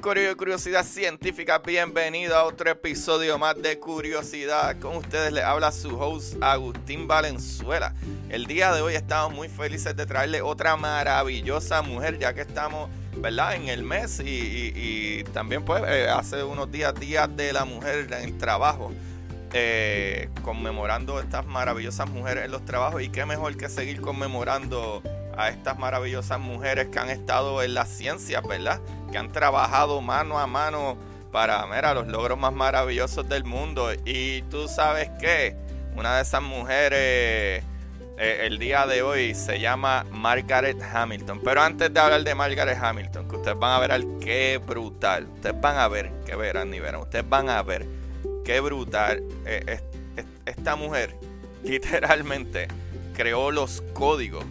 Buenas 0.00 0.36
curiosidad 0.36 0.84
científica, 0.84 1.58
bienvenido 1.58 2.36
a 2.36 2.44
otro 2.44 2.70
episodio 2.70 3.36
más 3.36 3.60
de 3.60 3.78
Curiosidad. 3.78 4.78
Con 4.78 4.96
ustedes 4.96 5.32
les 5.32 5.42
habla 5.42 5.72
su 5.72 5.98
host 5.98 6.36
Agustín 6.40 7.08
Valenzuela. 7.08 7.94
El 8.28 8.46
día 8.46 8.72
de 8.72 8.80
hoy 8.80 8.94
estamos 8.94 9.34
muy 9.34 9.48
felices 9.48 9.96
de 9.96 10.06
traerle 10.06 10.40
otra 10.40 10.76
maravillosa 10.76 11.82
mujer, 11.82 12.18
ya 12.18 12.32
que 12.32 12.42
estamos, 12.42 12.88
¿verdad? 13.16 13.56
En 13.56 13.68
el 13.68 13.82
mes 13.82 14.20
y, 14.24 15.24
también 15.32 15.64
pues 15.64 15.82
eh, 15.86 16.08
hace 16.08 16.44
unos 16.44 16.70
días, 16.70 16.94
días 16.94 17.28
de 17.36 17.52
la 17.52 17.64
mujer 17.64 18.06
en 18.12 18.24
el 18.24 18.38
trabajo. 18.38 18.92
Eh, 19.52 20.28
conmemorando 20.42 21.18
estas 21.20 21.46
maravillosas 21.46 22.08
mujeres 22.10 22.44
en 22.44 22.50
los 22.50 22.64
trabajos 22.64 23.02
y 23.02 23.08
qué 23.08 23.24
mejor 23.24 23.56
que 23.56 23.68
seguir 23.70 24.00
conmemorando 24.00 25.02
a 25.38 25.50
estas 25.50 25.78
maravillosas 25.78 26.40
mujeres 26.40 26.88
que 26.88 26.98
han 26.98 27.08
estado 27.08 27.62
en 27.62 27.72
la 27.72 27.86
ciencia, 27.86 28.40
¿verdad? 28.40 28.80
Que 29.12 29.18
han 29.18 29.30
trabajado 29.30 30.00
mano 30.00 30.38
a 30.38 30.46
mano 30.48 30.98
para, 31.30 31.64
mira, 31.66 31.94
los 31.94 32.08
logros 32.08 32.36
más 32.36 32.52
maravillosos 32.52 33.28
del 33.28 33.44
mundo. 33.44 33.92
Y 34.04 34.42
tú 34.50 34.66
sabes 34.66 35.08
qué, 35.20 35.56
una 35.96 36.16
de 36.16 36.22
esas 36.22 36.42
mujeres 36.42 37.62
eh, 38.20 38.46
el 38.46 38.58
día 38.58 38.84
de 38.88 39.02
hoy 39.02 39.32
se 39.36 39.60
llama 39.60 40.04
Margaret 40.10 40.82
Hamilton. 40.82 41.40
Pero 41.44 41.62
antes 41.62 41.94
de 41.94 42.00
hablar 42.00 42.24
de 42.24 42.34
Margaret 42.34 42.76
Hamilton, 42.76 43.28
que 43.28 43.36
ustedes 43.36 43.58
van 43.58 43.72
a 43.72 43.78
ver 43.78 43.92
al 43.92 44.18
qué 44.18 44.58
brutal, 44.58 45.28
ustedes 45.34 45.60
van 45.60 45.76
a 45.76 45.86
ver, 45.86 46.10
que 46.26 46.34
verán 46.34 46.70
ni 46.70 46.80
verán, 46.80 47.02
ustedes 47.02 47.28
van 47.28 47.48
a 47.48 47.62
ver 47.62 47.86
qué 48.44 48.58
brutal 48.58 49.22
eh, 49.46 49.80
esta 50.46 50.74
mujer 50.74 51.16
literalmente 51.62 52.66
creó 53.14 53.50
los 53.50 53.82
códigos 53.92 54.44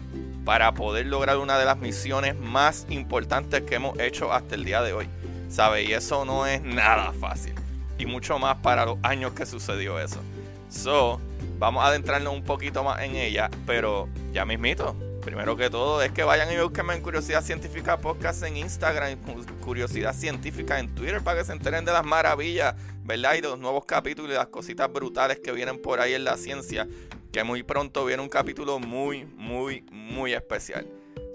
para 0.48 0.72
poder 0.72 1.04
lograr 1.04 1.36
una 1.36 1.58
de 1.58 1.66
las 1.66 1.76
misiones 1.76 2.34
más 2.34 2.86
importantes 2.88 3.60
que 3.64 3.74
hemos 3.74 3.98
hecho 3.98 4.32
hasta 4.32 4.54
el 4.54 4.64
día 4.64 4.80
de 4.80 4.94
hoy. 4.94 5.06
¿Sabe? 5.50 5.82
Y 5.82 5.92
eso 5.92 6.24
no 6.24 6.46
es 6.46 6.62
nada 6.62 7.12
fácil. 7.12 7.52
Y 7.98 8.06
mucho 8.06 8.38
más 8.38 8.56
para 8.56 8.86
los 8.86 8.96
años 9.02 9.32
que 9.32 9.44
sucedió 9.44 10.00
eso. 10.00 10.22
So, 10.70 11.20
vamos 11.58 11.84
a 11.84 11.88
adentrarnos 11.88 12.32
un 12.32 12.42
poquito 12.44 12.82
más 12.82 13.02
en 13.02 13.16
ella, 13.16 13.50
pero 13.66 14.08
ya 14.32 14.46
mismito. 14.46 14.96
Primero 15.20 15.54
que 15.54 15.68
todo 15.68 16.00
es 16.00 16.12
que 16.12 16.24
vayan 16.24 16.50
y 16.50 16.56
busquen 16.56 16.88
en 16.92 17.02
Curiosidad 17.02 17.42
Científica 17.42 17.98
Podcast 17.98 18.42
en 18.42 18.56
Instagram, 18.56 19.18
Curiosidad 19.62 20.14
Científica 20.14 20.78
en 20.78 20.94
Twitter 20.94 21.20
para 21.20 21.40
que 21.40 21.44
se 21.44 21.52
enteren 21.52 21.84
de 21.84 21.92
las 21.92 22.06
maravillas, 22.06 22.74
¿verdad? 23.04 23.34
Y 23.34 23.42
de 23.42 23.48
los 23.48 23.58
nuevos 23.58 23.84
capítulos 23.84 24.30
y 24.30 24.34
las 24.34 24.46
cositas 24.46 24.90
brutales 24.90 25.40
que 25.40 25.52
vienen 25.52 25.82
por 25.82 26.00
ahí 26.00 26.14
en 26.14 26.24
la 26.24 26.38
ciencia 26.38 26.88
que 27.32 27.44
muy 27.44 27.62
pronto 27.62 28.04
viene 28.04 28.22
un 28.22 28.28
capítulo 28.28 28.78
muy, 28.78 29.24
muy, 29.24 29.84
muy 29.90 30.32
especial. 30.32 30.86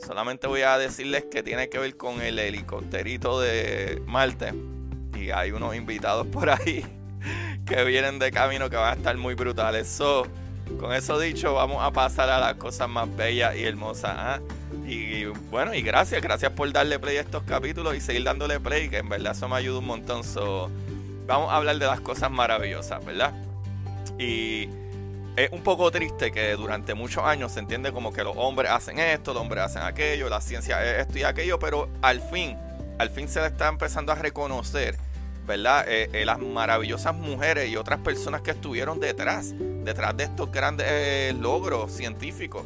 Solamente 0.06 0.48
voy 0.48 0.62
a 0.62 0.78
decirles 0.78 1.26
que 1.32 1.44
tiene 1.44 1.70
que 1.70 1.80
ver 1.80 1.96
con 1.96 2.22
el 2.22 2.40
helicópterito 2.40 3.40
de 3.40 4.02
Marte. 4.06 4.54
Y 5.16 5.30
hay 5.30 5.52
unos 5.52 5.76
invitados 5.76 6.28
por 6.28 6.50
ahí 6.50 6.86
que 7.66 7.84
vienen 7.84 8.20
de 8.20 8.32
camino 8.32 8.70
que 8.70 8.76
van 8.76 8.94
a 8.94 8.98
estar 8.98 9.16
muy 9.18 9.36
brutales. 9.36 9.88
So, 9.88 10.28
con 10.80 10.94
eso 10.94 11.20
dicho, 11.20 11.54
vamos 11.54 11.78
a 11.82 11.92
pasar 11.92 12.30
a 12.30 12.40
las 12.40 12.56
cosas 12.56 12.90
más 12.90 13.14
bellas 13.16 13.56
y 13.56 13.64
hermosas. 13.64 14.14
¿ah? 14.16 14.42
Y 14.86 15.26
bueno, 15.26 15.74
y 15.74 15.82
gracias, 15.82 16.22
gracias 16.22 16.52
por 16.52 16.72
darle 16.74 17.00
play 17.00 17.18
a 17.18 17.22
estos 17.22 17.44
capítulos 17.44 17.96
y 17.96 18.02
seguir 18.02 18.24
dándole 18.24 18.60
play, 18.60 18.90
que 18.90 18.98
en 18.98 19.10
verdad 19.10 19.34
eso 19.34 19.48
me 19.48 19.56
ayuda 19.56 19.80
un 19.80 19.86
montón. 19.86 20.24
So, 20.24 20.70
vamos 21.28 21.52
a 21.52 21.58
hablar 21.58 21.78
de 21.78 21.86
las 21.86 22.02
cosas 22.02 22.32
maravillosas, 22.32 23.06
¿verdad? 23.06 23.34
Y 24.20 24.68
es 25.36 25.52
un 25.52 25.62
poco 25.62 25.90
triste 25.90 26.32
que 26.32 26.54
durante 26.54 26.94
muchos 26.94 27.24
años 27.24 27.54
se 27.54 27.60
entiende 27.60 27.92
como 27.92 28.14
que 28.14 28.24
los 28.24 28.36
hombres 28.38 28.72
hacen 28.72 29.00
esto, 29.00 29.34
los 29.34 29.42
hombres 29.42 29.64
hacen 29.64 29.82
aquello, 29.82 30.30
la 30.30 30.42
ciencia 30.42 30.84
es 30.84 31.08
esto 31.08 31.18
y 31.18 31.24
aquello, 31.24 31.58
pero 31.58 31.90
al 32.02 32.22
fin, 32.22 32.58
al 33.00 33.10
fin 33.10 33.28
se 33.28 33.44
está 33.46 33.68
empezando 33.68 34.12
a 34.12 34.16
reconocer, 34.16 34.96
¿verdad? 35.48 35.86
Eh, 35.88 36.10
eh, 36.14 36.26
las 36.26 36.40
maravillosas 36.40 37.16
mujeres 37.16 37.70
y 37.70 37.78
otras 37.78 38.00
personas 38.00 38.42
que 38.42 38.52
estuvieron 38.52 39.00
detrás, 39.00 39.54
detrás 39.84 40.16
de 40.16 40.26
estos 40.26 40.52
grandes 40.52 40.86
eh, 40.90 41.36
logros 41.40 41.92
científicos, 41.92 42.64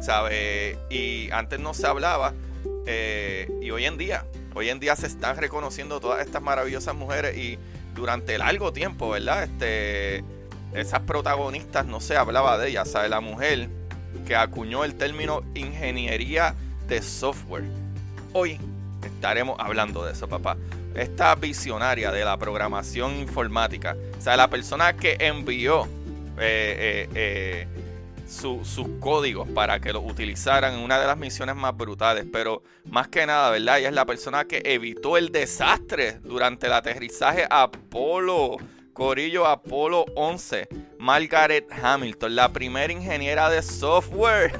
¿sabes? 0.00 0.76
Y 0.90 1.30
antes 1.30 1.58
no 1.58 1.72
se 1.72 1.86
hablaba, 1.86 2.34
y 3.60 3.70
hoy 3.70 3.84
en 3.84 3.96
día, 3.96 4.26
hoy 4.54 4.68
en 4.68 4.80
día 4.80 4.96
se 4.96 5.06
están 5.06 5.36
reconociendo 5.36 6.00
todas 6.00 6.26
estas 6.26 6.42
maravillosas 6.42 6.92
mujeres 6.94 7.36
y 7.36 7.56
durante 7.94 8.36
largo 8.36 8.72
tiempo, 8.72 9.10
¿verdad? 9.10 9.44
Este 9.44 10.24
esas 10.74 11.00
protagonistas 11.00 11.86
no 11.86 12.00
se 12.00 12.16
hablaba 12.16 12.58
de 12.58 12.68
ellas, 12.68 12.90
¿sabe? 12.90 13.08
La 13.08 13.20
mujer 13.20 13.68
que 14.26 14.36
acuñó 14.36 14.84
el 14.84 14.94
término 14.94 15.42
ingeniería 15.54 16.54
de 16.86 17.02
software. 17.02 17.64
Hoy 18.32 18.58
estaremos 19.04 19.58
hablando 19.58 20.04
de 20.04 20.12
eso, 20.12 20.28
papá. 20.28 20.56
Esta 20.94 21.34
visionaria 21.34 22.10
de 22.10 22.24
la 22.24 22.36
programación 22.36 23.16
informática, 23.16 23.96
o 24.18 24.20
sea, 24.20 24.36
la 24.36 24.48
persona 24.50 24.94
que 24.94 25.16
envió 25.20 25.84
eh, 26.38 27.06
eh, 27.08 27.08
eh, 27.14 27.66
sus 28.28 28.86
códigos 29.00 29.48
para 29.48 29.80
que 29.80 29.92
los 29.92 30.04
utilizaran 30.04 30.74
en 30.74 30.80
una 30.80 31.00
de 31.00 31.06
las 31.06 31.16
misiones 31.18 31.56
más 31.56 31.76
brutales, 31.76 32.24
pero 32.32 32.62
más 32.88 33.08
que 33.08 33.26
nada, 33.26 33.50
¿verdad? 33.50 33.78
Ella 33.78 33.88
es 33.88 33.94
la 33.94 34.06
persona 34.06 34.44
que 34.44 34.62
evitó 34.64 35.16
el 35.16 35.32
desastre 35.32 36.20
durante 36.22 36.66
el 36.66 36.72
aterrizaje 36.72 37.46
Apolo 37.50 38.58
Corillo 38.92 39.46
Apolo 39.46 40.04
11, 40.14 40.68
Margaret 40.98 41.66
Hamilton, 41.70 42.34
la 42.34 42.52
primera 42.52 42.92
ingeniera 42.92 43.48
de 43.48 43.62
software. 43.62 44.58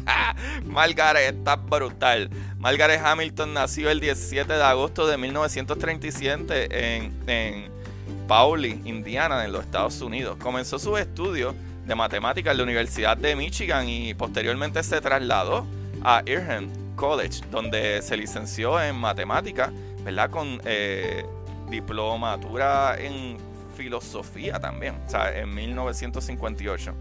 Margaret 0.64 1.36
está 1.36 1.56
brutal. 1.56 2.30
Margaret 2.58 3.00
Hamilton 3.02 3.54
nació 3.54 3.90
el 3.90 4.00
17 4.00 4.52
de 4.52 4.62
agosto 4.62 5.06
de 5.06 5.16
1937 5.16 6.96
en, 6.96 7.12
en 7.26 7.70
Pauli, 8.28 8.80
Indiana, 8.84 9.44
en 9.44 9.52
los 9.52 9.64
Estados 9.64 10.00
Unidos. 10.00 10.36
Comenzó 10.40 10.78
sus 10.78 10.98
estudios 10.98 11.54
de 11.86 11.94
matemáticas 11.94 12.52
en 12.52 12.58
la 12.58 12.64
Universidad 12.64 13.16
de 13.16 13.34
Michigan 13.34 13.88
y 13.88 14.14
posteriormente 14.14 14.82
se 14.82 15.00
trasladó 15.00 15.66
a 16.02 16.22
Earham 16.26 16.68
College, 16.96 17.40
donde 17.50 18.02
se 18.02 18.16
licenció 18.16 18.80
en 18.80 18.96
matemáticas, 18.96 19.70
¿verdad? 20.04 20.30
Con 20.30 20.60
eh, 20.64 21.24
diplomatura 21.70 22.96
en 22.98 23.38
filosofía 23.80 24.60
también, 24.60 24.94
sea, 25.06 25.34
en 25.38 25.54
1958. 25.54 26.92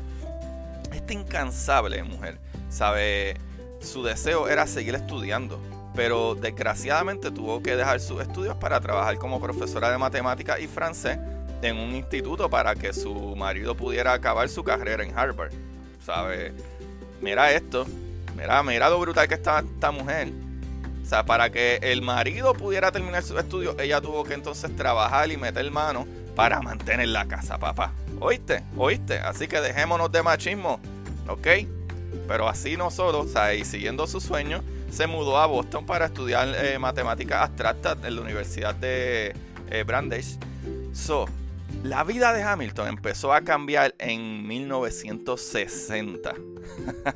Esta 0.94 1.14
incansable 1.14 2.02
mujer, 2.04 2.40
¿sabe? 2.70 3.36
Su 3.82 4.02
deseo 4.02 4.48
era 4.48 4.66
seguir 4.66 4.96
estudiando, 4.96 5.60
pero 5.94 6.36
desgraciadamente 6.36 7.32
tuvo 7.32 7.62
que 7.62 7.76
dejar 7.76 8.00
sus 8.00 8.22
estudios 8.22 8.56
para 8.56 8.80
trabajar 8.80 9.18
como 9.18 9.42
profesora 9.42 9.92
de 9.92 9.98
matemáticas 9.98 10.62
y 10.62 10.68
francés 10.68 11.20
en 11.62 11.78
un 11.78 11.94
instituto 11.94 12.50
para 12.50 12.74
que 12.76 12.94
su 12.94 13.36
marido 13.36 13.76
pudiera 13.76 14.14
acabar 14.14 14.48
su 14.48 14.64
carrera 14.64 15.04
en 15.04 15.18
Harvard. 15.18 15.52
¿Sabe? 16.06 16.54
Mira 17.20 17.52
esto, 17.52 17.86
mira, 18.38 18.64
mira 18.64 18.90
lo 18.90 19.00
brutal 19.00 19.28
que 19.28 19.36
estaba 19.36 19.60
esta 19.60 19.92
mujer. 19.92 20.30
O 21.04 21.06
sea, 21.06 21.26
para 21.26 21.50
que 21.50 21.80
el 21.82 22.02
marido 22.02 22.54
pudiera 22.54 22.90
terminar 22.90 23.22
sus 23.22 23.38
estudios, 23.38 23.76
ella 23.80 24.00
tuvo 24.00 24.24
que 24.24 24.34
entonces 24.34 24.74
trabajar 24.78 25.30
y 25.30 25.36
meter 25.36 25.70
mano 25.72 26.08
para 26.40 26.62
mantener 26.62 27.10
la 27.10 27.28
casa, 27.28 27.58
papá. 27.58 27.92
¿Oíste? 28.22 28.64
¿Oíste? 28.78 29.20
Así 29.20 29.50
que 29.50 29.60
dejémonos 29.60 30.10
de 30.10 30.24
machismo, 30.24 30.80
¿ok? 31.28 31.48
Pero 32.30 32.48
así 32.48 32.78
no 32.78 32.92
solo, 32.92 33.20
o 33.20 33.28
sea, 33.28 33.54
y 33.54 33.66
siguiendo 33.66 34.08
su 34.08 34.22
sueño, 34.22 34.64
se 34.90 35.06
mudó 35.06 35.38
a 35.38 35.48
Boston 35.48 35.86
para 35.86 36.06
estudiar 36.06 36.48
eh, 36.56 36.80
matemáticas 36.80 37.42
abstractas 37.42 37.98
en 38.06 38.16
la 38.16 38.22
Universidad 38.22 38.74
de 38.74 39.36
eh, 39.70 39.84
Brandeis. 39.86 40.40
So, 40.94 41.26
La 41.84 42.06
vida 42.06 42.32
de 42.32 42.42
Hamilton 42.42 42.88
empezó 42.88 43.34
a 43.34 43.42
cambiar 43.42 43.94
en 44.00 44.48
1960. 44.48 46.36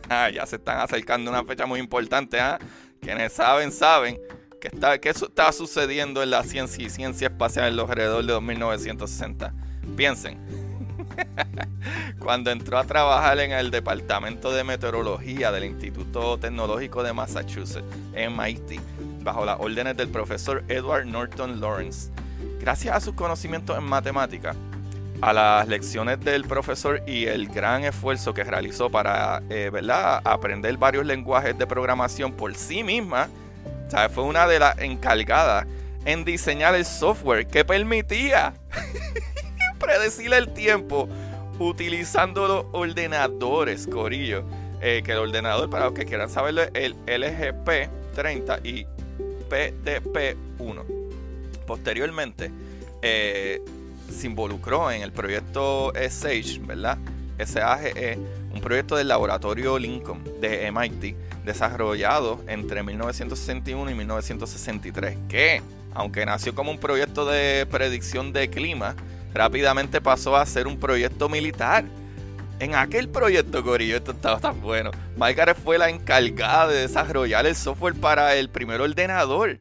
ya 0.33 0.45
se 0.45 0.57
están 0.57 0.81
acercando 0.81 1.31
una 1.31 1.45
fecha 1.45 1.65
muy 1.65 1.79
importante. 1.79 2.41
¿ah? 2.41 2.59
Quienes 2.99 3.31
saben, 3.31 3.71
saben 3.71 4.19
que, 4.69 4.69
está, 4.69 4.95
está 4.95 5.51
sucediendo 5.51 6.23
en 6.23 6.29
la 6.29 6.43
ciencia 6.43 6.85
y 6.85 6.89
ciencia 6.89 7.27
espacial 7.27 7.67
en 7.67 7.75
los 7.75 7.89
alrededor 7.89 8.25
de 8.25 8.39
1960. 8.39 9.53
Piensen. 9.97 10.39
Cuando 12.19 12.49
entró 12.49 12.77
a 12.77 12.85
trabajar 12.85 13.39
en 13.39 13.51
el 13.51 13.71
Departamento 13.71 14.51
de 14.51 14.63
Meteorología 14.63 15.51
del 15.51 15.65
Instituto 15.65 16.39
Tecnológico 16.39 17.03
de 17.03 17.11
Massachusetts, 17.11 17.83
MIT, 18.13 18.79
bajo 19.21 19.45
las 19.45 19.59
órdenes 19.59 19.97
del 19.97 20.07
profesor 20.07 20.63
Edward 20.69 21.05
Norton 21.05 21.59
Lawrence, 21.59 22.11
Gracias 22.59 22.95
a 22.95 23.01
sus 23.01 23.13
conocimientos 23.13 23.77
en 23.77 23.83
matemática, 23.83 24.55
a 25.19 25.33
las 25.33 25.67
lecciones 25.67 26.21
del 26.21 26.45
profesor 26.45 27.01
y 27.05 27.25
el 27.25 27.49
gran 27.49 27.83
esfuerzo 27.83 28.33
que 28.33 28.45
realizó 28.45 28.89
para 28.89 29.43
eh, 29.49 29.69
¿verdad? 29.69 30.21
aprender 30.23 30.77
varios 30.77 31.05
lenguajes 31.05 31.57
de 31.57 31.67
programación 31.67 32.31
por 32.31 32.55
sí 32.55 32.81
misma, 32.81 33.27
fue 34.13 34.23
una 34.23 34.47
de 34.47 34.59
las 34.59 34.77
encargadas 34.79 35.65
en 36.05 36.25
diseñar 36.25 36.75
el 36.75 36.85
software 36.85 37.47
que 37.47 37.63
permitía 37.63 38.53
predecir 39.79 40.33
el 40.33 40.53
tiempo 40.53 41.07
utilizando 41.59 42.47
los 42.47 42.65
ordenadores, 42.71 43.87
Corillo. 43.87 44.43
Eh, 44.85 45.01
que 45.01 45.13
el 45.13 45.19
ordenador, 45.19 45.69
para 45.69 45.85
los 45.85 45.93
que 45.93 46.03
quieran 46.03 46.29
saberlo, 46.29 46.63
es 46.63 46.71
el 46.73 46.95
LGP 47.07 48.13
30 48.15 48.59
y 48.65 48.85
PDP 49.49 50.35
1. 50.59 50.83
Posteriormente, 51.65 52.51
eh, 53.01 53.61
se 54.11 54.27
involucró 54.27 54.91
en 54.91 55.01
el 55.01 55.13
proyecto 55.13 55.93
SAGE, 55.95 56.59
¿verdad? 56.63 56.97
SAGE, 57.45 58.19
un 58.53 58.59
proyecto 58.59 58.97
del 58.97 59.07
laboratorio 59.07 59.79
Lincoln 59.79 60.21
de 60.41 60.69
MIT, 60.69 61.15
desarrollado 61.45 62.41
entre 62.47 62.83
1961 62.83 63.91
y 63.91 63.95
1963, 63.95 65.17
que, 65.27 65.61
aunque 65.93 66.25
nació 66.25 66.55
como 66.55 66.71
un 66.71 66.79
proyecto 66.79 67.25
de 67.25 67.65
predicción 67.69 68.33
de 68.33 68.49
clima, 68.49 68.95
rápidamente 69.33 70.01
pasó 70.01 70.35
a 70.35 70.45
ser 70.45 70.67
un 70.67 70.79
proyecto 70.79 71.29
militar. 71.29 71.85
En 72.59 72.75
aquel 72.75 73.09
proyecto, 73.09 73.63
Corillo, 73.63 73.97
esto 73.97 74.11
estaba 74.11 74.39
tan 74.39 74.61
bueno. 74.61 74.91
Margaret 75.17 75.57
fue 75.57 75.77
la 75.77 75.89
encargada 75.89 76.67
de 76.67 76.81
desarrollar 76.81 77.45
el 77.45 77.55
software 77.55 77.95
para 77.95 78.35
el 78.35 78.49
primer 78.49 78.79
ordenador 78.79 79.57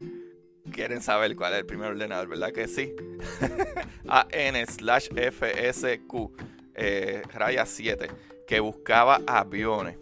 quieren 0.73 1.01
saber 1.01 1.35
cuál 1.35 1.53
es 1.53 1.59
el 1.59 1.65
primer 1.65 1.91
ordenador, 1.91 2.27
¿verdad 2.27 2.51
que 2.51 2.67
sí? 2.67 2.93
AN 4.07 4.65
slash 4.67 5.07
FSQ, 5.09 6.31
eh, 6.75 7.21
raya 7.33 7.65
7, 7.65 8.09
que 8.47 8.59
buscaba 8.59 9.21
aviones, 9.27 9.97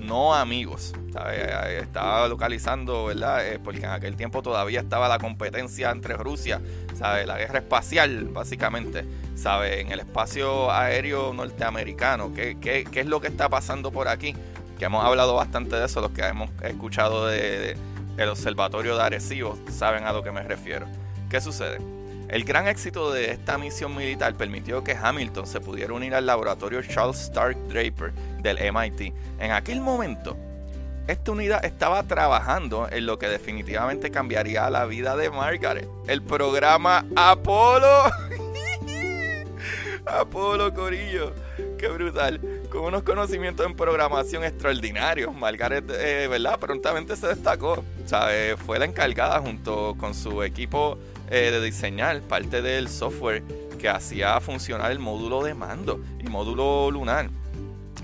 no 0.00 0.34
amigos. 0.34 0.94
Eh, 1.30 1.80
estaba 1.82 2.28
localizando, 2.28 3.06
¿verdad? 3.06 3.46
Eh, 3.46 3.58
porque 3.62 3.80
en 3.80 3.90
aquel 3.90 4.16
tiempo 4.16 4.42
todavía 4.42 4.80
estaba 4.80 5.08
la 5.08 5.18
competencia 5.18 5.90
entre 5.90 6.16
Rusia, 6.16 6.60
¿sabe? 6.94 7.26
La 7.26 7.38
guerra 7.38 7.58
espacial, 7.58 8.28
básicamente, 8.28 9.04
¿sabe? 9.34 9.80
En 9.80 9.92
el 9.92 10.00
espacio 10.00 10.70
aéreo 10.70 11.32
norteamericano. 11.32 12.32
¿Qué, 12.32 12.58
qué, 12.60 12.84
qué 12.84 13.00
es 13.00 13.06
lo 13.06 13.20
que 13.20 13.28
está 13.28 13.48
pasando 13.48 13.90
por 13.90 14.08
aquí? 14.08 14.34
Que 14.78 14.84
hemos 14.84 15.04
hablado 15.04 15.34
bastante 15.34 15.76
de 15.76 15.86
eso, 15.86 16.00
los 16.00 16.12
que 16.12 16.22
hemos 16.22 16.50
escuchado 16.62 17.26
de 17.26 17.76
el 18.16 18.28
Observatorio 18.28 18.96
de 18.96 19.02
Arecibo 19.02 19.56
saben 19.70 20.04
a 20.04 20.12
lo 20.12 20.22
que 20.22 20.32
me 20.32 20.42
refiero. 20.42 20.86
¿Qué 21.30 21.40
sucede? 21.40 21.97
El 22.28 22.44
gran 22.44 22.68
éxito 22.68 23.10
de 23.10 23.30
esta 23.30 23.56
misión 23.56 23.96
militar 23.96 24.34
permitió 24.34 24.84
que 24.84 24.94
Hamilton 24.94 25.46
se 25.46 25.60
pudiera 25.60 25.94
unir 25.94 26.14
al 26.14 26.26
laboratorio 26.26 26.82
Charles 26.82 27.20
Stark 27.20 27.56
Draper 27.68 28.12
del 28.42 28.58
MIT. 28.70 29.14
En 29.38 29.52
aquel 29.52 29.80
momento, 29.80 30.36
esta 31.06 31.32
unidad 31.32 31.64
estaba 31.64 32.02
trabajando 32.02 32.86
en 32.90 33.06
lo 33.06 33.18
que 33.18 33.28
definitivamente 33.28 34.10
cambiaría 34.10 34.68
la 34.68 34.84
vida 34.84 35.16
de 35.16 35.30
Margaret, 35.30 35.88
el 36.06 36.22
programa 36.22 37.06
Apolo. 37.16 38.04
Apolo 40.04 40.74
Corillo, 40.74 41.32
qué 41.78 41.88
brutal 41.88 42.40
con 42.70 42.84
unos 42.84 43.04
conocimientos 43.04 43.64
en 43.64 43.74
programación 43.74 44.44
extraordinarios. 44.44 45.34
Margaret, 45.34 45.84
eh, 45.90 46.28
¿verdad? 46.28 46.58
Prontamente 46.58 47.16
se 47.16 47.28
destacó. 47.28 47.82
¿sabe? 48.08 48.56
Fue 48.56 48.78
la 48.78 48.86
encargada 48.86 49.40
junto 49.40 49.94
con 49.98 50.14
su 50.14 50.42
equipo 50.42 50.98
eh, 51.30 51.50
de 51.50 51.60
diseñar 51.60 52.20
parte 52.22 52.62
del 52.62 52.88
software 52.88 53.42
que 53.78 53.88
hacía 53.88 54.40
funcionar 54.40 54.90
el 54.90 54.98
módulo 54.98 55.42
de 55.42 55.54
mando 55.54 56.00
y 56.18 56.24
módulo 56.24 56.90
lunar. 56.90 57.30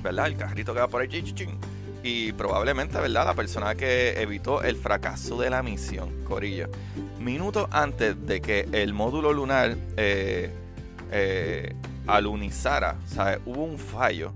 ¿Verdad? 0.03 0.27
El 0.27 0.37
carrito 0.37 0.75
que 0.75 0.81
va 0.81 0.89
por 0.89 1.03
ahí. 1.03 1.35
Y 2.03 2.33
probablemente, 2.33 2.99
¿verdad? 2.99 3.25
La 3.25 3.35
persona 3.35 3.75
que 3.75 4.21
evitó 4.21 4.63
el 4.63 4.77
fracaso 4.77 5.41
de 5.41 5.49
la 5.49 5.63
misión, 5.63 6.23
Corillo. 6.25 6.69
Minutos 7.19 7.67
antes 7.71 8.27
de 8.27 8.43
que 8.43 8.69
el 8.73 8.93
módulo 8.93 9.33
lunar 9.33 9.75
eh, 9.97 10.51
alunizara, 12.07 12.99
¿sabe? 13.07 13.41
Hubo 13.47 13.65
un 13.65 13.79
fallo 13.79 14.35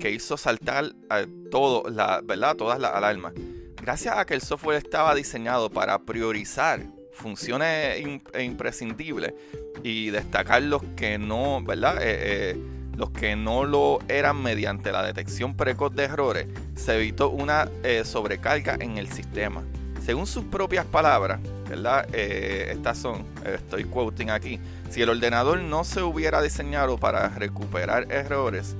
que 0.00 0.10
hizo 0.10 0.36
saltar 0.36 0.92
a 1.10 1.26
todo, 1.50 1.88
la, 1.90 2.22
¿verdad? 2.24 2.56
todas 2.56 2.80
las 2.80 2.92
alarmas. 2.94 3.34
Gracias 3.82 4.16
a 4.16 4.24
que 4.24 4.34
el 4.34 4.40
software 4.40 4.78
estaba 4.78 5.14
diseñado 5.14 5.70
para 5.70 5.98
priorizar 5.98 6.86
funciones 7.20 8.04
imprescindibles 8.38 9.34
y 9.82 10.10
destacar 10.10 10.62
los 10.62 10.82
que 10.96 11.18
no, 11.18 11.62
¿verdad? 11.62 11.98
Eh, 11.98 12.52
eh, 12.52 12.56
los 12.96 13.10
que 13.10 13.36
no 13.36 13.64
lo 13.64 13.98
eran 14.08 14.42
mediante 14.42 14.92
la 14.92 15.02
detección 15.02 15.54
precoz 15.54 15.94
de 15.94 16.04
errores, 16.04 16.46
se 16.74 16.96
evitó 16.96 17.30
una 17.30 17.68
eh, 17.82 18.04
sobrecarga 18.04 18.76
en 18.80 18.98
el 18.98 19.08
sistema. 19.08 19.62
Según 20.04 20.26
sus 20.26 20.44
propias 20.44 20.84
palabras, 20.86 21.40
¿verdad? 21.68 22.12
estas 22.14 22.98
son, 22.98 23.24
estoy 23.44 23.84
quoting 23.84 24.30
aquí, 24.30 24.58
si 24.88 25.02
el 25.02 25.10
ordenador 25.10 25.60
no 25.60 25.84
se 25.84 26.02
hubiera 26.02 26.42
diseñado 26.42 26.98
para 26.98 27.28
recuperar 27.28 28.10
errores, 28.10 28.76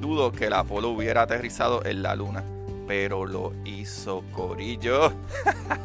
dudo 0.00 0.32
que 0.32 0.46
el 0.46 0.54
Apolo 0.54 0.88
hubiera 0.88 1.22
aterrizado 1.22 1.84
en 1.84 2.02
la 2.02 2.14
luna. 2.14 2.44
Pero 2.88 3.26
lo 3.26 3.52
hizo 3.66 4.24
Corillo. 4.32 5.12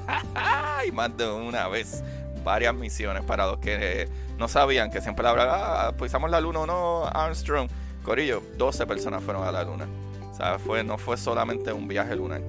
y 0.88 0.92
más 0.94 1.16
de 1.18 1.30
una 1.30 1.68
vez. 1.68 2.02
Varias 2.46 2.74
misiones 2.74 3.24
para 3.24 3.46
los 3.46 3.60
que 3.60 4.08
no 4.38 4.48
sabían 4.48 4.90
que 4.90 5.02
siempre 5.02 5.28
hablaban, 5.28 5.60
ah, 5.62 5.94
pisamos 5.98 6.32
la 6.32 6.42
luna 6.42 6.62
o 6.62 6.66
no, 6.66 7.06
Armstrong. 7.06 7.70
Corillo, 8.04 8.42
12 8.58 8.86
personas 8.88 9.22
fueron 9.24 9.46
a 9.46 9.52
la 9.52 9.64
luna. 9.64 9.88
O 10.32 10.36
sea, 10.36 10.58
no 10.84 10.98
fue 10.98 11.18
solamente 11.18 11.72
un 11.72 11.88
viaje 11.88 12.16
lunar. 12.16 12.42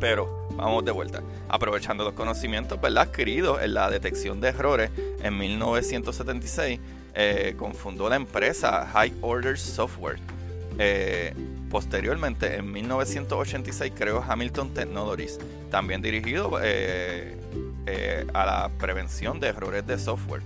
Pero 0.00 0.48
vamos 0.56 0.84
de 0.84 0.92
vuelta. 0.92 1.22
Aprovechando 1.48 2.04
los 2.04 2.14
conocimientos 2.14 2.80
¿verdad? 2.80 3.04
adquiridos 3.04 3.62
en 3.62 3.74
la 3.74 3.90
detección 3.90 4.40
de 4.40 4.48
errores 4.48 4.90
en 5.22 5.36
1976, 5.36 6.80
eh, 7.14 7.54
confundó 7.58 8.08
la 8.08 8.16
empresa 8.16 8.86
High 8.92 9.14
Order 9.22 9.58
Software 9.58 10.18
eh, 10.78 11.34
posteriormente, 11.70 12.56
en 12.56 12.72
1986, 12.72 13.92
creó 13.96 14.24
Hamilton 14.26 14.72
Technologies, 14.74 15.38
también 15.70 16.00
dirigido 16.00 16.58
eh, 16.62 17.36
eh, 17.86 18.26
a 18.32 18.46
la 18.46 18.70
prevención 18.78 19.40
de 19.40 19.48
errores 19.48 19.86
de 19.86 19.98
software. 19.98 20.42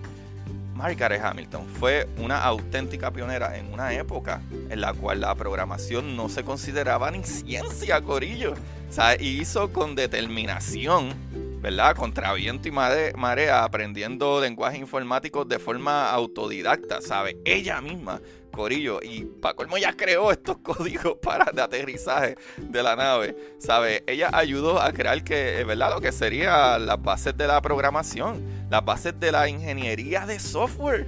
Margaret 0.75 1.23
Hamilton 1.23 1.67
fue 1.79 2.09
una 2.17 2.43
auténtica 2.43 3.13
pionera 3.13 3.57
en 3.57 3.73
una 3.73 3.93
época 3.93 4.41
en 4.71 4.81
la 4.81 4.95
cual 4.95 5.21
la 5.21 5.35
programación 5.35 6.17
no 6.17 6.29
se 6.29 6.45
consideraba 6.45 7.11
ni 7.11 7.23
ciencia, 7.23 8.01
corillo. 8.01 8.55
O 8.55 9.23
y 9.23 9.41
hizo 9.41 9.73
con 9.73 9.95
determinación, 9.95 11.15
¿verdad? 11.63 11.95
Contra 11.97 12.35
viento 12.35 12.69
y 12.69 12.71
marea, 12.71 13.65
aprendiendo 13.65 14.41
lenguaje 14.41 14.79
informático 14.79 15.45
de 15.45 15.59
forma 15.59 16.11
autodidacta, 16.11 17.01
¿sabe? 17.01 17.39
Ella 17.45 17.81
misma 17.81 18.21
Corillo. 18.53 19.01
Y 19.03 19.27
colmo 19.57 19.79
ya 19.79 19.95
creó 19.95 20.31
estos 20.31 20.59
códigos 20.63 21.17
para 21.21 21.51
de 21.51 21.63
aterrizaje 21.63 22.37
de 22.59 22.83
la 22.83 22.95
nave. 22.95 23.37
¿Sabe? 23.59 24.05
Ella 24.07 24.31
ayudó 24.33 24.81
a 24.81 24.93
crear 24.93 25.25
que, 25.25 25.61
eh, 25.61 25.65
¿verdad? 25.65 25.95
Lo 25.95 26.01
que 26.01 26.13
sería 26.13 26.79
las 26.79 27.03
bases 27.03 27.37
de 27.37 27.47
la 27.49 27.61
programación, 27.61 28.43
las 28.71 28.85
bases 28.85 29.19
de 29.19 29.33
la 29.33 29.49
ingeniería 29.49 30.27
de 30.27 30.39
software. 30.39 31.07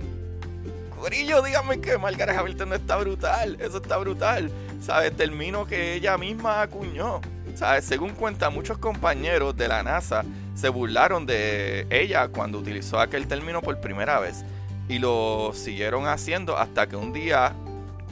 Corillo, 0.99 1.43
dígame 1.43 1.81
que 1.81 1.99
Margaret 1.99 2.37
Hamilton 2.37 2.71
no 2.71 2.75
está 2.75 2.97
brutal. 2.97 3.57
Eso 3.61 3.77
está 3.77 3.99
brutal. 3.99 4.51
¿Sabes? 4.81 5.17
Termino 5.17 5.67
que 5.67 5.95
ella 5.95 6.19
misma 6.19 6.63
acuñó. 6.63 7.21
¿Sabes? 7.55 7.85
Según 7.85 8.11
cuenta, 8.11 8.51
muchos 8.51 8.79
compañeros 8.79 9.57
de 9.57 9.69
la 9.69 9.83
NASA 9.83 10.25
se 10.55 10.69
burlaron 10.69 11.27
de 11.27 11.87
ella 11.91 12.29
cuando 12.29 12.59
utilizó 12.59 12.99
aquel 12.99 13.27
término 13.27 13.61
por 13.61 13.81
primera 13.81 14.19
vez 14.19 14.45
y 14.89 14.99
lo 14.99 15.53
siguieron 15.55 16.07
haciendo 16.07 16.57
hasta 16.59 16.87
que 16.87 16.97
un 16.97 17.13
día, 17.13 17.55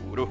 gurú, 0.08 0.28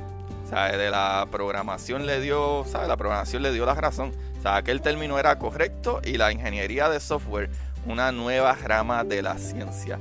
¿sabe? 0.49 0.77
de 0.77 0.89
la 0.89 1.27
programación 1.31 2.05
le 2.05 2.19
dio, 2.19 2.65
¿sabe? 2.67 2.87
La 2.87 2.97
programación 2.97 3.43
le 3.43 3.51
dio 3.51 3.65
la 3.65 3.75
razón. 3.75 4.11
O 4.39 4.41
sea, 4.41 4.55
aquel 4.55 4.81
término 4.81 5.19
era 5.19 5.37
correcto 5.37 6.01
y 6.03 6.17
la 6.17 6.31
ingeniería 6.31 6.89
de 6.89 6.99
software, 6.99 7.49
una 7.85 8.11
nueva 8.11 8.55
rama 8.55 9.03
de 9.03 9.21
la 9.21 9.37
ciencia. 9.37 9.99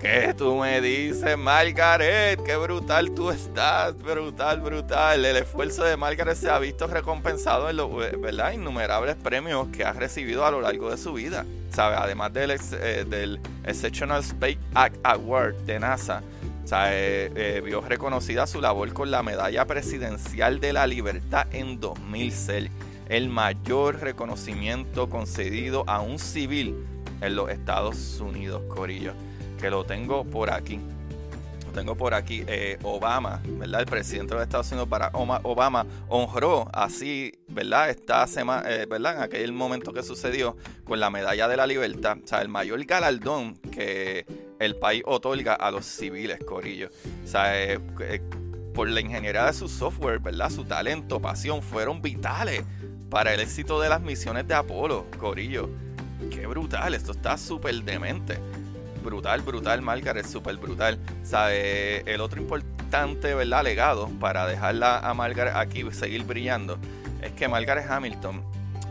¿Qué 0.00 0.32
tú 0.32 0.56
me 0.56 0.80
dices, 0.80 1.36
Margaret? 1.36 2.42
Qué 2.42 2.56
brutal 2.56 3.10
tú 3.10 3.30
estás, 3.30 3.94
brutal, 3.98 4.62
brutal. 4.62 5.22
El 5.26 5.36
esfuerzo 5.36 5.84
de 5.84 5.98
Margaret 5.98 6.38
se 6.38 6.48
ha 6.48 6.58
visto 6.58 6.86
recompensado 6.86 7.68
en 7.68 7.76
los 7.76 7.94
¿verdad? 8.18 8.52
innumerables 8.52 9.16
premios 9.16 9.68
que 9.68 9.84
ha 9.84 9.92
recibido 9.92 10.46
a 10.46 10.50
lo 10.50 10.62
largo 10.62 10.90
de 10.90 10.96
su 10.96 11.12
vida. 11.12 11.44
¿Sabe? 11.70 11.96
Además 11.96 12.32
del, 12.32 12.50
eh, 12.50 13.38
Exceptional 13.64 14.20
Space 14.20 14.58
Act 14.74 14.96
Award 15.02 15.54
de 15.66 15.78
NASA, 15.78 16.22
¿sabe? 16.64 17.30
Eh, 17.36 17.60
vio 17.62 17.82
reconocida 17.82 18.46
su 18.46 18.62
labor 18.62 18.94
con 18.94 19.10
la 19.10 19.22
Medalla 19.22 19.66
Presidencial 19.66 20.60
de 20.60 20.72
la 20.72 20.86
Libertad 20.86 21.46
en 21.52 21.78
2006, 21.78 22.70
el 23.10 23.28
mayor 23.28 24.00
reconocimiento 24.00 25.10
concedido 25.10 25.84
a 25.86 26.00
un 26.00 26.18
civil 26.18 26.86
en 27.20 27.36
los 27.36 27.50
Estados 27.50 28.18
Unidos, 28.18 28.62
Corillo 28.66 29.12
que 29.60 29.70
lo 29.70 29.84
tengo 29.84 30.24
por 30.24 30.50
aquí. 30.50 30.80
Lo 31.66 31.72
tengo 31.72 31.94
por 31.94 32.14
aquí. 32.14 32.42
Eh, 32.46 32.78
Obama, 32.82 33.40
¿verdad? 33.44 33.80
El 33.80 33.86
presidente 33.86 34.30
de 34.30 34.36
los 34.36 34.42
Estados 34.44 34.70
Unidos, 34.72 34.88
para 34.88 35.10
Obama, 35.12 35.86
honró 36.08 36.68
así, 36.72 37.32
¿verdad? 37.48 37.90
Esta 37.90 38.26
semana, 38.26 38.68
eh, 38.68 38.86
¿verdad? 38.86 39.16
En 39.16 39.22
aquel 39.22 39.52
momento 39.52 39.92
que 39.92 40.02
sucedió 40.02 40.56
con 40.84 40.98
la 40.98 41.10
medalla 41.10 41.46
de 41.46 41.56
la 41.56 41.66
libertad. 41.66 42.18
O 42.24 42.26
sea, 42.26 42.42
el 42.42 42.48
mayor 42.48 42.82
galardón 42.84 43.54
que 43.56 44.24
el 44.58 44.76
país 44.76 45.02
otorga 45.06 45.54
a 45.54 45.70
los 45.70 45.84
civiles, 45.84 46.38
Corillo. 46.44 46.88
O 47.24 47.28
sea, 47.28 47.62
eh, 47.62 47.78
por 48.74 48.88
la 48.88 49.00
ingeniería 49.00 49.46
de 49.46 49.52
su 49.52 49.68
software, 49.68 50.20
¿verdad? 50.20 50.50
Su 50.50 50.64
talento, 50.64 51.20
pasión, 51.20 51.62
fueron 51.62 52.00
vitales 52.00 52.64
para 53.10 53.34
el 53.34 53.40
éxito 53.40 53.80
de 53.80 53.88
las 53.88 54.00
misiones 54.00 54.48
de 54.48 54.54
Apolo, 54.54 55.06
Corillo. 55.18 55.68
Qué 56.30 56.46
brutal, 56.46 56.94
esto 56.94 57.12
está 57.12 57.36
súper 57.36 57.82
demente 57.82 58.38
brutal, 59.00 59.42
brutal, 59.42 59.82
Margaret, 59.82 60.26
súper 60.26 60.56
brutal. 60.56 60.98
¿Sabe? 61.22 62.02
El 62.06 62.20
otro 62.20 62.40
importante, 62.40 63.34
¿verdad? 63.34 63.64
Legado 63.64 64.08
para 64.20 64.46
dejarla 64.46 64.98
a 64.98 65.14
Margaret 65.14 65.54
aquí 65.54 65.84
seguir 65.92 66.24
brillando 66.24 66.78
es 67.22 67.32
que 67.32 67.48
Margaret 67.48 67.86
Hamilton 67.88 68.42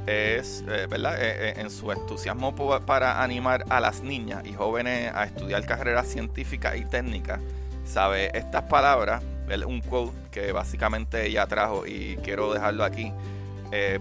es, 0.05 0.63
eh, 0.67 0.87
¿verdad? 0.89 1.21
Eh, 1.21 1.49
eh, 1.49 1.53
en 1.57 1.69
su 1.69 1.91
entusiasmo 1.91 2.55
para 2.85 3.21
animar 3.21 3.65
a 3.69 3.79
las 3.79 4.01
niñas 4.01 4.45
y 4.45 4.53
jóvenes 4.53 5.11
a 5.13 5.25
estudiar 5.25 5.65
carreras 5.65 6.07
científicas 6.07 6.77
y 6.77 6.85
técnicas, 6.85 7.39
¿sabe? 7.85 8.35
Estas 8.37 8.63
palabras, 8.63 9.23
un 9.65 9.81
quote 9.81 10.13
que 10.31 10.51
básicamente 10.51 11.25
ella 11.25 11.45
trajo 11.47 11.85
y 11.85 12.17
quiero 12.23 12.53
dejarlo 12.53 12.83
aquí, 12.83 13.11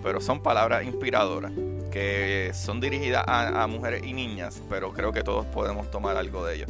pero 0.03 0.21
son 0.21 0.43
palabras 0.43 0.85
inspiradoras 0.85 1.53
que 1.99 2.53
son 2.55 2.81
dirigidas 2.81 3.25
a, 3.27 3.67
mujeres 3.67 4.05
y 4.05 4.13
niñas, 4.13 4.63
pero 4.71 4.93
creo 4.93 5.13
que 5.13 5.23
todos 5.23 5.45
podemos 5.47 5.91
tomar 5.91 6.17
algo 6.17 6.47
de 6.47 6.55
ello. 6.55 6.67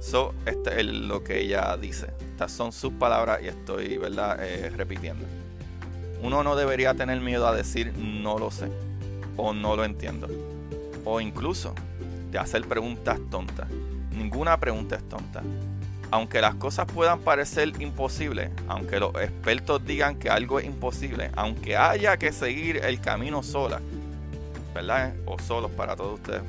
So, 0.00 0.34
este 0.46 0.80
es 0.80 0.86
lo 0.86 1.22
que 1.22 1.40
ella 1.40 1.76
dice. 1.76 2.08
Estas 2.32 2.50
son 2.50 2.72
sus 2.72 2.92
palabras 2.94 3.40
y 3.42 3.46
estoy, 3.46 3.98
¿verdad?, 3.98 4.38
eh, 4.42 4.70
repitiendo. 4.70 5.24
Uno 6.22 6.42
no 6.42 6.56
debería 6.56 6.94
tener 6.94 7.20
miedo 7.20 7.46
a 7.46 7.54
decir 7.54 7.92
no 7.96 8.36
lo 8.36 8.50
sé 8.50 8.68
o 9.36 9.52
no 9.52 9.76
lo 9.76 9.84
entiendo. 9.84 10.28
O 11.04 11.20
incluso 11.20 11.72
de 12.32 12.38
hacer 12.38 12.66
preguntas 12.66 13.20
tontas. 13.30 13.68
Ninguna 14.10 14.58
pregunta 14.58 14.96
es 14.96 15.08
tonta. 15.08 15.42
Aunque 16.10 16.40
las 16.40 16.56
cosas 16.56 16.86
puedan 16.86 17.20
parecer 17.20 17.72
imposibles, 17.80 18.50
aunque 18.66 18.98
los 18.98 19.14
expertos 19.14 19.84
digan 19.84 20.16
que 20.16 20.30
algo 20.30 20.58
es 20.58 20.66
imposible, 20.66 21.30
aunque 21.36 21.76
haya 21.76 22.16
que 22.16 22.32
seguir 22.32 22.78
el 22.78 23.00
camino 23.00 23.42
sola, 23.42 23.80
¿verdad? 24.74 25.14
O 25.24 25.38
solos 25.38 25.70
para 25.70 25.94
todos 25.94 26.14
ustedes. 26.14 26.42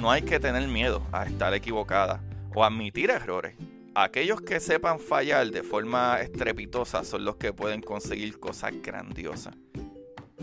No 0.00 0.10
hay 0.10 0.22
que 0.22 0.40
tener 0.40 0.66
miedo 0.68 1.06
a 1.12 1.24
estar 1.24 1.54
equivocada 1.54 2.20
o 2.54 2.64
admitir 2.64 3.10
errores. 3.10 3.54
Aquellos 3.94 4.40
que 4.40 4.58
sepan 4.58 4.98
fallar 4.98 5.50
de 5.50 5.62
forma 5.62 6.20
estrepitosa 6.20 7.04
son 7.04 7.24
los 7.24 7.36
que 7.36 7.52
pueden 7.52 7.82
conseguir 7.82 8.40
cosas 8.40 8.72
grandiosas. 8.82 9.54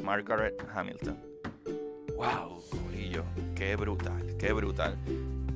Margaret 0.03 0.55
Hamilton. 0.73 1.17
¡Wow, 2.15 2.63
Corillo! 2.69 3.23
¡Qué 3.55 3.75
brutal! 3.75 4.37
¡Qué 4.37 4.53
brutal! 4.53 4.97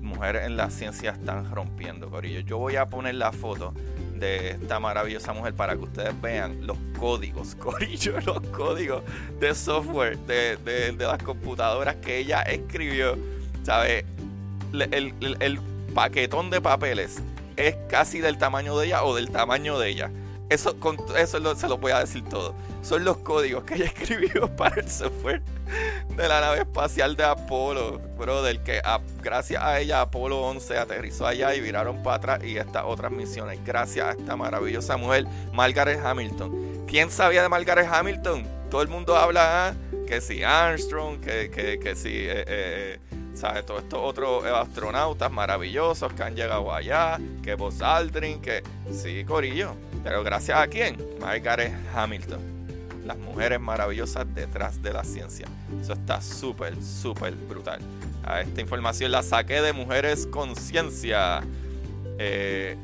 Mujeres 0.01 0.45
en 0.45 0.57
la 0.57 0.69
ciencia 0.69 1.11
están 1.11 1.49
rompiendo, 1.49 2.09
Corillo. 2.09 2.41
Yo 2.41 2.57
voy 2.57 2.75
a 2.75 2.87
poner 2.87 3.15
la 3.15 3.31
foto 3.31 3.73
de 4.23 4.51
esta 4.51 4.79
maravillosa 4.79 5.33
mujer 5.33 5.53
para 5.53 5.75
que 5.75 5.83
ustedes 5.83 6.21
vean 6.21 6.65
los 6.65 6.77
códigos, 6.97 7.55
corillo, 7.59 8.19
los 8.21 8.39
códigos 8.49 9.03
de 9.39 9.53
software 9.53 10.17
de, 10.19 10.95
las 10.97 11.21
computadoras 11.21 11.95
que 11.97 12.19
ella 12.19 12.41
escribió. 12.43 13.17
¿Sabe? 13.63 14.05
El, 14.71 15.13
el, 15.39 15.59
paquetón 15.93 16.49
de 16.49 16.59
papeles 16.59 17.21
es 17.55 17.75
casi 17.87 18.19
del 18.19 18.39
tamaño 18.39 18.75
de 18.79 18.87
ella 18.87 19.03
o 19.03 19.13
del 19.13 19.29
tamaño 19.29 19.77
de 19.77 19.89
ella. 19.89 20.11
Eso, 20.49 20.79
con, 20.79 20.97
eso 21.15 21.55
se 21.55 21.67
lo 21.67 21.77
voy 21.77 21.91
a 21.91 21.99
decir 21.99 22.23
todo. 22.23 22.55
Son 22.81 23.03
los 23.03 23.17
códigos 23.17 23.63
que 23.63 23.75
ella 23.75 23.85
escribió 23.95 24.47
para 24.55 24.81
el 24.81 24.89
software 24.89 25.41
de 26.15 26.27
la 26.27 26.41
nave 26.41 26.59
espacial 26.59 27.15
de 27.15 27.23
Apolo, 27.23 27.99
del 28.43 28.61
que 28.61 28.81
gracias 29.21 29.63
a 29.63 29.79
ella 29.79 30.01
Apolo 30.01 30.41
11 30.41 30.77
aterrizó 30.77 31.25
allá 31.25 31.55
y 31.55 31.61
viraron 31.61 32.03
para 32.03 32.15
atrás 32.17 32.43
y 32.43 32.57
estas 32.57 32.83
otras 32.85 33.11
misiones. 33.11 33.59
Gracias 33.65 34.05
a 34.05 34.11
esta 34.11 34.35
maravillosa 34.35 34.95
mujer, 34.97 35.25
Margaret 35.51 35.99
Hamilton. 36.03 36.85
¿Quién 36.87 37.09
sabía 37.09 37.41
de 37.41 37.49
Margaret 37.49 37.87
Hamilton? 37.91 38.45
Todo 38.69 38.81
el 38.81 38.89
mundo 38.89 39.15
habla 39.15 39.69
¿ah? 39.69 39.73
que 40.07 40.21
si 40.21 40.43
Armstrong, 40.43 41.19
que, 41.19 41.49
que, 41.49 41.79
que 41.79 41.95
si, 41.95 42.09
eh, 42.09 42.43
eh, 42.47 42.99
¿sabes? 43.33 43.65
Todos 43.65 43.83
estos 43.83 43.99
otros 44.01 44.45
astronautas 44.45 45.31
maravillosos 45.31 46.13
que 46.13 46.23
han 46.23 46.35
llegado 46.35 46.73
allá, 46.73 47.19
que 47.41 47.55
Buzz 47.55 47.81
Aldrin, 47.81 48.39
que 48.41 48.61
sí, 48.91 49.25
Corillo. 49.25 49.75
Pero 50.03 50.23
gracias 50.23 50.59
a 50.59 50.67
quién? 50.67 50.97
Margaret 51.19 51.73
Hamilton 51.95 52.52
las 53.05 53.17
mujeres 53.17 53.59
maravillosas 53.59 54.25
detrás 54.33 54.81
de 54.81 54.93
la 54.93 55.03
ciencia. 55.03 55.47
Eso 55.81 55.93
está 55.93 56.21
súper, 56.21 56.81
súper 56.81 57.35
brutal. 57.35 57.79
A 58.23 58.41
esta 58.41 58.61
información 58.61 59.11
la 59.11 59.23
saqué 59.23 59.61
de 59.61 59.73
Mujeres 59.73 60.27
Conciencia. 60.27 61.41
Eh, 62.17 62.77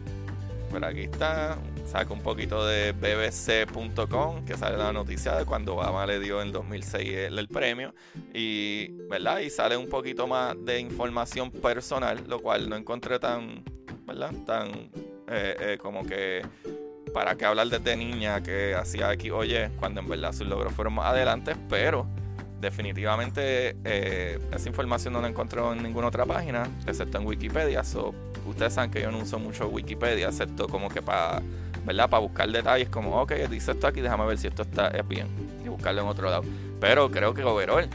por 0.69 0.83
aquí 0.83 1.01
está. 1.01 1.57
Saco 1.85 2.13
un 2.13 2.21
poquito 2.21 2.67
de 2.67 2.91
bbc.com, 2.91 4.45
que 4.45 4.55
sale 4.55 4.77
la 4.77 4.93
noticia 4.93 5.35
de 5.35 5.45
cuando 5.45 5.73
Obama 5.73 6.05
le 6.05 6.19
dio 6.19 6.39
en 6.39 6.51
2006 6.51 7.09
el, 7.35 7.47
premio. 7.47 7.95
Y, 8.31 8.89
¿verdad? 9.09 9.39
Y 9.39 9.49
sale 9.49 9.75
un 9.75 9.89
poquito 9.89 10.27
más 10.27 10.55
de 10.63 10.79
información 10.79 11.49
personal, 11.49 12.23
lo 12.27 12.41
cual 12.41 12.69
no 12.69 12.75
encontré 12.75 13.17
tan, 13.17 13.63
¿verdad? 14.05 14.31
Tan 14.45 14.91
eh, 15.27 15.55
eh, 15.59 15.77
como 15.81 16.05
que 16.05 16.43
para 17.13 17.35
qué 17.35 17.45
hablar 17.45 17.67
desde 17.67 17.95
niña 17.95 18.41
que 18.41 18.75
hacía 18.75 19.09
aquí 19.09 19.31
oye 19.31 19.69
cuando 19.79 20.01
en 20.01 20.07
verdad 20.07 20.33
sus 20.33 20.47
logros 20.47 20.73
fueron 20.73 20.93
más 20.93 21.07
adelante, 21.07 21.55
pero 21.69 22.07
definitivamente 22.59 23.77
eh, 23.83 24.39
esa 24.51 24.69
información 24.69 25.13
no 25.13 25.21
la 25.21 25.27
encontró 25.27 25.73
en 25.73 25.81
ninguna 25.81 26.07
otra 26.07 26.25
página, 26.25 26.67
excepto 26.85 27.17
en 27.17 27.25
Wikipedia. 27.25 27.83
So, 27.83 28.13
ustedes 28.45 28.73
saben 28.73 28.91
que 28.91 29.01
yo 29.01 29.11
no 29.11 29.19
uso 29.19 29.39
mucho 29.39 29.67
Wikipedia, 29.67 30.27
excepto 30.27 30.67
como 30.67 30.89
que 30.89 31.01
para, 31.01 31.41
¿verdad? 31.85 32.09
Para 32.09 32.21
buscar 32.21 32.49
detalles 32.49 32.89
como, 32.89 33.21
ok, 33.21 33.33
dice 33.49 33.71
esto 33.71 33.87
aquí, 33.87 34.01
déjame 34.01 34.25
ver 34.25 34.37
si 34.37 34.47
esto 34.47 34.63
está 34.63 34.89
es 34.89 35.07
bien 35.07 35.27
y 35.63 35.69
buscarlo 35.69 36.01
en 36.01 36.07
otro 36.07 36.29
lado. 36.29 36.43
Pero 36.79 37.09
creo 37.09 37.33
que 37.33 37.43
overall, 37.43 37.89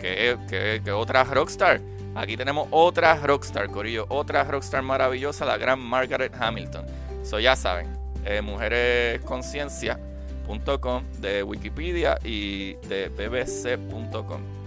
que, 0.00 0.36
que, 0.48 0.80
que 0.84 0.92
otra 0.92 1.24
rockstar. 1.24 1.80
Aquí 2.16 2.36
tenemos 2.36 2.66
otra 2.72 3.14
rockstar, 3.14 3.68
Corillo, 3.68 4.06
otra 4.08 4.42
rockstar 4.42 4.82
maravillosa, 4.82 5.44
la 5.44 5.56
gran 5.56 5.78
Margaret 5.78 6.34
Hamilton. 6.38 6.84
So 7.22 7.38
ya 7.38 7.54
saben, 7.54 7.99
eh, 8.24 8.40
mujeresconciencia.com, 8.42 11.04
de 11.18 11.42
Wikipedia 11.42 12.18
y 12.24 12.74
de 12.88 13.08
bbc.com. 13.08 14.60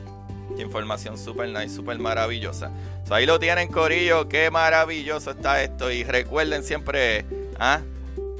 Información 0.57 1.17
súper 1.17 1.47
nice, 1.49 1.69
súper 1.69 1.97
maravillosa. 1.99 2.69
ahí 3.09 3.25
lo 3.25 3.39
tienen, 3.39 3.69
Corillo. 3.69 4.27
Qué 4.29 4.51
maravilloso 4.51 5.31
está 5.31 5.63
esto. 5.63 5.89
Y 5.91 6.03
recuerden 6.03 6.63
siempre 6.63 7.25
¿ah? 7.59 7.81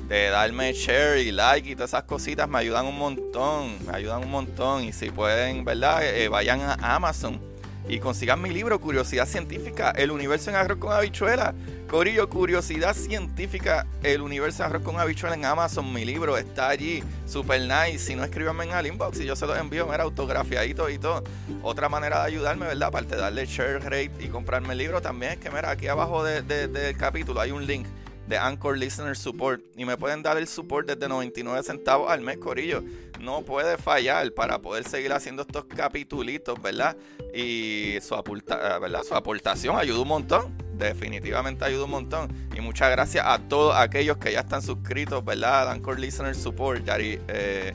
de 0.08 0.30
darme 0.30 0.74
share 0.74 1.18
y 1.20 1.32
like 1.32 1.68
y 1.70 1.76
todas 1.76 1.92
esas 1.92 2.04
cositas. 2.04 2.48
Me 2.48 2.60
ayudan 2.60 2.86
un 2.86 3.00
montón. 3.00 3.84
Me 3.86 3.96
ayudan 3.96 4.24
un 4.24 4.32
montón. 4.32 4.84
Y 4.84 4.94
si 4.94 5.10
pueden, 5.10 5.66
¿verdad? 5.66 6.06
Eh, 6.06 6.28
vayan 6.28 6.62
a 6.62 6.96
Amazon 6.96 7.53
y 7.88 8.00
consigan 8.00 8.42
mi 8.42 8.50
libro 8.50 8.80
Curiosidad 8.80 9.28
Científica, 9.28 9.92
El 9.92 10.12
Universo 10.12 10.50
en 10.50 10.56
Arroz 10.56 10.78
con 10.78 10.94
Habichuela. 10.94 11.54
Corillo, 11.90 12.28
Curiosidad 12.28 12.96
Científica, 12.96 13.86
El 14.02 14.22
Universo 14.22 14.64
en 14.64 14.70
Arroz 14.70 14.84
con 14.84 15.00
Habichuela 15.00 15.36
en 15.36 15.46
Amazon. 15.46 15.94
Mi 15.94 16.06
libro 16.06 16.38
está 16.38 16.70
allí, 16.70 17.04
super 17.28 17.62
nice. 17.62 18.00
Si 18.00 18.16
no, 18.16 18.24
escríbanme 18.24 18.64
en 18.64 18.72
el 18.72 18.88
inbox 18.88 19.20
y 19.20 19.26
yo 19.26 19.36
se 19.36 19.46
los 19.46 19.58
envío, 19.58 19.94
era 19.94 20.04
autografiadito 20.04 20.90
y 20.90 20.98
todo. 20.98 21.24
Otra 21.62 21.90
manera 21.90 22.22
de 22.22 22.28
ayudarme, 22.28 22.66
¿verdad? 22.68 22.88
Aparte 22.88 23.16
de 23.16 23.22
darle 23.22 23.46
share, 23.46 23.84
rate 23.84 24.12
y 24.20 24.28
comprarme 24.28 24.72
el 24.72 24.80
libro, 24.80 25.02
también 25.02 25.34
es 25.34 25.38
que, 25.40 25.50
mira, 25.50 25.70
aquí 25.70 25.88
abajo 25.88 26.24
del 26.24 26.98
capítulo 26.98 27.42
hay 27.42 27.52
un 27.52 27.68
link 27.68 27.86
de 28.28 28.38
Anchor 28.38 28.78
Listener 28.78 29.16
Support 29.16 29.62
y 29.76 29.86
me 29.86 29.98
pueden 29.98 30.24
dar 30.24 30.38
el 30.38 30.48
support 30.48 30.88
desde 30.88 31.08
99 31.08 31.64
centavos 31.64 32.10
al 32.12 32.22
mes, 32.22 32.38
Corillo. 32.38 32.84
No 33.20 33.42
puede 33.42 33.78
fallar 33.78 34.32
para 34.34 34.60
poder 34.60 34.88
seguir 34.88 35.14
haciendo 35.14 35.44
estos 35.44 35.66
capitulitos, 35.66 36.62
¿verdad? 36.62 36.96
Y 37.34 37.98
su, 38.02 38.16
¿verdad? 38.48 39.04
su 39.04 39.16
aportación 39.16 39.78
ayuda 39.78 40.02
un 40.02 40.08
montón 40.08 40.64
definitivamente 40.74 41.66
ayuda 41.66 41.86
un 41.86 41.92
montón. 41.92 42.50
Y 42.56 42.62
muchas 42.62 42.92
gracias 42.92 43.26
a 43.28 43.40
todos 43.40 43.76
aquellos 43.76 44.18
que 44.18 44.32
ya 44.32 44.42
están 44.42 44.62
suscritos, 44.62 45.24
¿verdad? 45.24 45.72
Anchor 45.72 46.00
Listener 46.00 46.36
Support, 46.36 46.86
Yari, 46.86 47.20
eh, 47.28 47.74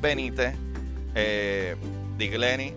Benítez, 0.00 0.54
eh, 1.14 1.76
Digleni, 2.18 2.74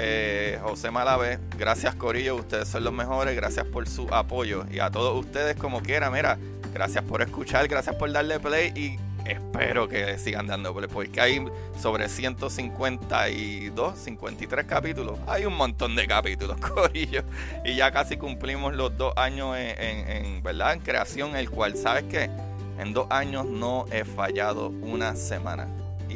eh, 0.00 0.60
José 0.62 0.92
Malavé, 0.92 1.40
gracias 1.58 1.96
Corillo, 1.96 2.36
ustedes 2.36 2.68
son 2.68 2.84
los 2.84 2.92
mejores, 2.92 3.34
gracias 3.34 3.66
por 3.66 3.88
su 3.88 4.06
apoyo. 4.14 4.64
Y 4.70 4.78
a 4.78 4.90
todos 4.90 5.18
ustedes 5.18 5.56
como 5.56 5.82
quiera, 5.82 6.08
mira, 6.08 6.38
gracias 6.72 7.02
por 7.02 7.20
escuchar, 7.20 7.66
gracias 7.66 7.96
por 7.96 8.12
darle 8.12 8.38
play 8.38 8.72
y 8.76 8.96
espero 9.28 9.88
que 9.88 10.16
sigan 10.16 10.46
dando 10.46 10.72
play, 10.72 10.88
porque 10.88 11.20
hay 11.20 11.44
sobre 11.82 12.08
152, 12.08 13.98
53 13.98 14.66
capítulos, 14.66 15.18
hay 15.26 15.46
un 15.46 15.56
montón 15.56 15.96
de 15.96 16.06
capítulos, 16.06 16.56
Corillo, 16.74 17.24
y 17.64 17.74
ya 17.74 17.90
casi 17.90 18.16
cumplimos 18.16 18.76
los 18.76 18.96
dos 18.96 19.12
años 19.16 19.56
en, 19.58 20.40
¿verdad? 20.44 20.74
en 20.74 20.80
creación, 20.80 21.34
el 21.34 21.50
cual, 21.50 21.76
¿sabes 21.76 22.04
qué? 22.04 22.30
En 22.78 22.92
dos 22.92 23.08
años 23.10 23.46
no 23.46 23.86
he 23.90 24.04
fallado 24.04 24.68
una 24.68 25.16
semana 25.16 25.66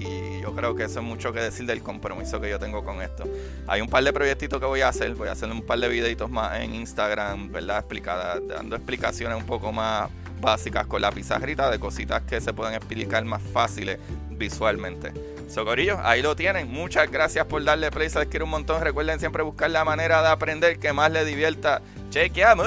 y 0.03 0.41
yo 0.41 0.55
creo 0.55 0.75
que 0.75 0.85
eso 0.85 1.01
es 1.01 1.05
mucho 1.05 1.33
que 1.33 1.41
decir 1.41 1.67
del 1.67 1.83
compromiso 1.83 2.41
que 2.41 2.51
yo 2.51 2.59
tengo 2.59 2.85
con 2.85 3.03
esto. 3.03 3.25
Hay 3.67 3.81
un 3.81 3.89
par 3.89 4.05
de 4.05 4.13
proyectitos 4.13 4.61
que 4.61 4.67
voy 4.67 4.81
a 4.81 4.89
hacer, 4.89 5.15
voy 5.15 5.29
a 5.29 5.33
hacer 5.33 5.51
un 5.51 5.63
par 5.63 5.79
de 5.79 5.89
videitos 5.89 6.31
más 6.31 6.61
en 6.61 6.75
Instagram, 6.75 7.53
¿verdad? 7.53 7.79
Explicada, 7.79 8.41
dando 8.41 8.77
explicaciones 8.77 9.37
un 9.37 9.47
poco 9.47 9.73
más 9.73 10.11
básicas 10.41 10.87
con 10.87 11.01
la 11.01 11.13
pizarrita 11.13 11.71
de 11.71 11.79
cositas 11.79 12.23
que 12.23 12.41
se 12.41 12.53
pueden 12.53 12.75
explicar 12.75 13.25
más 13.25 13.43
fáciles 13.43 13.99
visualmente. 14.31 15.13
Socorillo, 15.49 15.99
ahí 16.03 16.23
lo 16.23 16.35
tienen. 16.35 16.71
Muchas 16.71 17.11
gracias 17.11 17.47
por 17.47 17.63
darle 17.63 17.91
play. 17.91 18.09
Se 18.09 18.27
quiere 18.27 18.45
un 18.45 18.51
montón. 18.51 18.83
Recuerden 18.83 19.21
siempre 19.21 19.43
buscar 19.43 19.71
la 19.71 19.85
manera 19.85 20.23
de 20.23 20.29
aprender 20.29 20.79
que 20.79 20.93
más 20.93 21.13
les 21.13 21.27
divierta. 21.27 21.83
¡Chequeamos! 22.11 22.67